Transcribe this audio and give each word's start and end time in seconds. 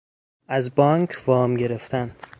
از 0.47 0.75
بانک 0.75 1.23
وام 1.27 1.55
گرفتن 1.55 2.15